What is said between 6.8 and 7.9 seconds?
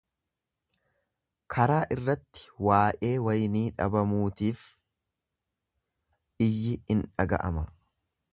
in dhaga'ama.